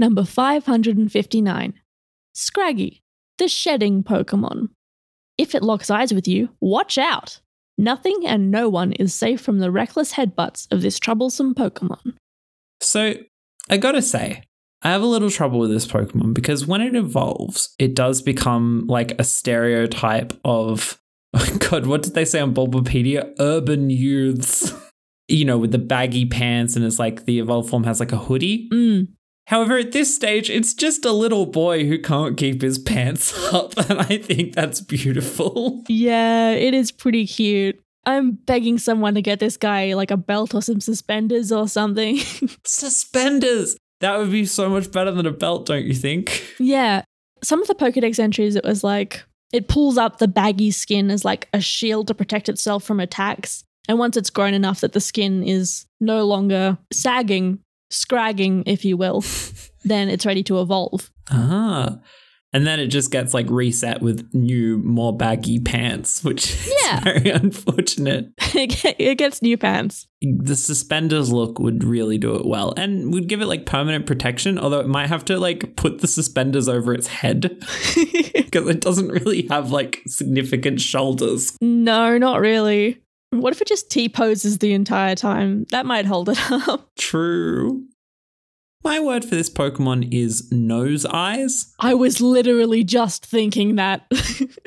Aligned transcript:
Number 0.00 0.24
559. 0.24 1.74
Scraggy, 2.32 3.02
the 3.36 3.48
shedding 3.48 4.02
Pokemon. 4.02 4.70
If 5.36 5.54
it 5.54 5.62
locks 5.62 5.90
eyes 5.90 6.14
with 6.14 6.26
you, 6.26 6.48
watch 6.58 6.96
out! 6.96 7.38
Nothing 7.76 8.22
and 8.26 8.50
no 8.50 8.70
one 8.70 8.92
is 8.92 9.12
safe 9.12 9.42
from 9.42 9.58
the 9.58 9.70
reckless 9.70 10.14
headbutts 10.14 10.66
of 10.72 10.80
this 10.80 10.98
troublesome 10.98 11.54
Pokemon. 11.54 12.14
So, 12.80 13.12
I 13.68 13.76
gotta 13.76 14.00
say, 14.00 14.44
I 14.80 14.88
have 14.88 15.02
a 15.02 15.06
little 15.06 15.28
trouble 15.28 15.58
with 15.58 15.70
this 15.70 15.86
Pokemon 15.86 16.32
because 16.32 16.66
when 16.66 16.80
it 16.80 16.94
evolves, 16.94 17.74
it 17.78 17.94
does 17.94 18.22
become 18.22 18.86
like 18.86 19.20
a 19.20 19.24
stereotype 19.24 20.32
of, 20.46 20.98
oh 21.34 21.58
God, 21.70 21.84
what 21.84 22.02
did 22.02 22.14
they 22.14 22.24
say 22.24 22.40
on 22.40 22.54
Bulbapedia? 22.54 23.34
Urban 23.38 23.90
youths. 23.90 24.72
you 25.28 25.44
know, 25.44 25.58
with 25.58 25.72
the 25.72 25.78
baggy 25.78 26.24
pants 26.24 26.74
and 26.74 26.84
it's 26.86 26.98
like 26.98 27.26
the 27.26 27.38
evolved 27.38 27.68
form 27.68 27.84
has 27.84 28.00
like 28.00 28.12
a 28.12 28.16
hoodie. 28.16 28.68
Mm, 28.72 29.08
However, 29.50 29.78
at 29.78 29.90
this 29.90 30.14
stage, 30.14 30.48
it's 30.48 30.74
just 30.74 31.04
a 31.04 31.10
little 31.10 31.44
boy 31.44 31.84
who 31.84 31.98
can't 31.98 32.36
keep 32.36 32.62
his 32.62 32.78
pants 32.78 33.36
up, 33.52 33.76
and 33.76 34.00
I 34.00 34.18
think 34.18 34.54
that's 34.54 34.80
beautiful. 34.80 35.82
yeah, 35.88 36.52
it 36.52 36.72
is 36.72 36.92
pretty 36.92 37.26
cute. 37.26 37.80
I'm 38.06 38.30
begging 38.30 38.78
someone 38.78 39.16
to 39.16 39.22
get 39.22 39.40
this 39.40 39.56
guy 39.56 39.94
like 39.94 40.12
a 40.12 40.16
belt 40.16 40.54
or 40.54 40.62
some 40.62 40.80
suspenders 40.80 41.50
or 41.50 41.66
something. 41.66 42.18
Suspenders! 42.64 43.76
That 43.98 44.18
would 44.18 44.30
be 44.30 44.46
so 44.46 44.70
much 44.70 44.92
better 44.92 45.10
than 45.10 45.26
a 45.26 45.32
belt, 45.32 45.66
don't 45.66 45.84
you 45.84 45.94
think? 45.94 46.54
yeah, 46.60 47.02
some 47.42 47.60
of 47.60 47.66
the 47.66 47.74
Pokedex 47.74 48.20
entries, 48.20 48.54
it 48.54 48.64
was 48.64 48.84
like 48.84 49.24
it 49.52 49.66
pulls 49.66 49.98
up 49.98 50.18
the 50.18 50.28
baggy 50.28 50.70
skin 50.70 51.10
as 51.10 51.24
like 51.24 51.48
a 51.52 51.60
shield 51.60 52.06
to 52.06 52.14
protect 52.14 52.48
itself 52.48 52.84
from 52.84 53.00
attacks. 53.00 53.64
And 53.88 53.98
once 53.98 54.16
it's 54.16 54.30
grown 54.30 54.54
enough 54.54 54.80
that 54.82 54.92
the 54.92 55.00
skin 55.00 55.42
is 55.42 55.86
no 56.00 56.24
longer 56.24 56.78
sagging, 56.92 57.58
scragging, 57.90 58.62
if 58.66 58.84
you 58.84 58.96
will, 58.96 59.22
then 59.84 60.08
it's 60.08 60.26
ready 60.26 60.42
to 60.44 60.60
evolve. 60.60 61.10
Ah. 61.30 61.98
And 62.52 62.66
then 62.66 62.80
it 62.80 62.88
just 62.88 63.12
gets 63.12 63.32
like 63.32 63.48
reset 63.48 64.02
with 64.02 64.28
new, 64.34 64.78
more 64.78 65.16
baggy 65.16 65.60
pants, 65.60 66.24
which 66.24 66.50
is 66.50 66.72
Yeah. 66.82 66.98
very 66.98 67.30
unfortunate. 67.30 68.30
it 68.56 68.84
it 68.98 69.18
gets 69.18 69.40
new 69.40 69.56
pants. 69.56 70.08
The 70.20 70.56
suspenders 70.56 71.32
look 71.32 71.60
would 71.60 71.84
really 71.84 72.18
do 72.18 72.34
it 72.34 72.44
well 72.44 72.74
and 72.76 73.12
would 73.14 73.28
give 73.28 73.40
it 73.40 73.46
like 73.46 73.66
permanent 73.66 74.04
protection, 74.04 74.58
although 74.58 74.80
it 74.80 74.88
might 74.88 75.06
have 75.06 75.24
to 75.26 75.38
like 75.38 75.76
put 75.76 76.00
the 76.00 76.08
suspenders 76.08 76.68
over 76.68 76.92
its 76.92 77.06
head 77.06 77.56
because 78.34 78.66
it 78.68 78.80
doesn't 78.80 79.08
really 79.10 79.46
have 79.46 79.70
like 79.70 80.00
significant 80.08 80.80
shoulders. 80.80 81.56
no, 81.60 82.18
not 82.18 82.40
really. 82.40 83.00
What 83.30 83.52
if 83.52 83.60
it 83.60 83.68
just 83.68 83.90
T 83.90 84.08
poses 84.08 84.58
the 84.58 84.72
entire 84.72 85.14
time? 85.14 85.64
That 85.70 85.86
might 85.86 86.06
hold 86.06 86.28
it 86.28 86.38
up. 86.50 86.90
True. 86.98 87.84
My 88.82 88.98
word 88.98 89.26
for 89.26 89.34
this 89.34 89.50
Pokemon 89.50 90.08
is 90.10 90.50
nose 90.50 91.04
eyes. 91.04 91.74
I 91.78 91.92
was 91.92 92.22
literally 92.22 92.82
just 92.82 93.26
thinking 93.26 93.76
that. 93.76 94.10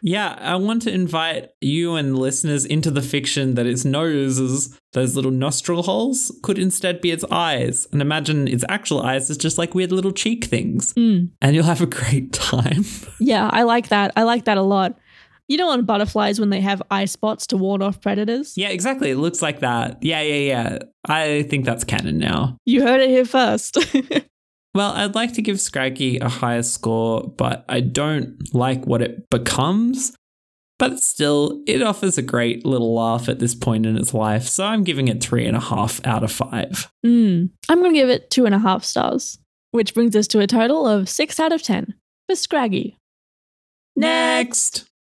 Yeah, 0.00 0.38
I 0.40 0.54
want 0.54 0.82
to 0.82 0.92
invite 0.92 1.50
you 1.60 1.96
and 1.96 2.16
listeners 2.16 2.64
into 2.64 2.90
the 2.90 3.02
fiction 3.02 3.54
that 3.56 3.66
its 3.66 3.84
noses, 3.84 4.78
those 4.92 5.16
little 5.16 5.32
nostril 5.32 5.82
holes, 5.82 6.32
could 6.44 6.56
instead 6.56 7.00
be 7.00 7.10
its 7.10 7.24
eyes. 7.32 7.88
And 7.90 8.00
imagine 8.00 8.46
its 8.46 8.64
actual 8.68 9.02
eyes 9.02 9.28
as 9.28 9.36
just 9.36 9.58
like 9.58 9.74
weird 9.74 9.90
little 9.90 10.12
cheek 10.12 10.44
things. 10.44 10.94
Mm. 10.94 11.30
And 11.42 11.56
you'll 11.56 11.64
have 11.64 11.80
a 11.82 11.86
great 11.86 12.32
time. 12.32 12.84
Yeah, 13.18 13.50
I 13.52 13.64
like 13.64 13.88
that. 13.88 14.12
I 14.16 14.22
like 14.22 14.44
that 14.44 14.56
a 14.56 14.62
lot. 14.62 14.96
You 15.48 15.56
know, 15.56 15.70
on 15.70 15.84
butterflies 15.84 16.38
when 16.38 16.50
they 16.50 16.60
have 16.60 16.82
eye 16.90 17.06
spots 17.06 17.46
to 17.48 17.56
ward 17.56 17.82
off 17.82 18.00
predators? 18.00 18.54
yeah, 18.56 18.68
exactly. 18.68 19.10
It 19.10 19.16
looks 19.16 19.40
like 19.40 19.60
that. 19.60 19.98
Yeah, 20.02 20.20
yeah, 20.20 20.34
yeah. 20.34 20.78
I 21.06 21.42
think 21.44 21.64
that's 21.64 21.84
canon 21.84 22.18
now. 22.18 22.58
You 22.66 22.82
heard 22.82 23.00
it 23.00 23.08
here 23.08 23.24
first. 23.24 23.78
Well, 24.74 24.92
I'd 24.92 25.14
like 25.16 25.32
to 25.32 25.42
give 25.42 25.60
Scraggy 25.60 26.18
a 26.18 26.28
higher 26.28 26.62
score, 26.62 27.22
but 27.36 27.64
I 27.68 27.80
don't 27.80 28.36
like 28.54 28.84
what 28.84 29.02
it 29.02 29.28
becomes. 29.28 30.14
But 30.78 31.00
still, 31.00 31.64
it 31.66 31.82
offers 31.82 32.16
a 32.16 32.22
great 32.22 32.64
little 32.64 32.94
laugh 32.94 33.28
at 33.28 33.40
this 33.40 33.56
point 33.56 33.86
in 33.86 33.96
its 33.96 34.14
life, 34.14 34.44
so 34.44 34.64
I'm 34.64 34.84
giving 34.84 35.08
it 35.08 35.20
three 35.20 35.44
and 35.46 35.56
a 35.56 35.60
half 35.60 36.00
out 36.06 36.22
of 36.22 36.30
five. 36.30 36.88
mm. 37.04 37.50
I'm 37.68 37.78
going 37.80 37.92
to 37.92 37.98
give 37.98 38.08
it 38.08 38.30
two 38.30 38.46
and 38.46 38.54
a 38.54 38.60
half 38.60 38.84
stars, 38.84 39.38
which 39.72 39.94
brings 39.94 40.14
us 40.14 40.28
to 40.28 40.38
a 40.38 40.46
total 40.46 40.86
of 40.86 41.08
six 41.08 41.40
out 41.40 41.50
of 41.50 41.62
10 41.62 41.94
for 42.28 42.36
Scraggy. 42.36 42.96
Next! 43.96 44.87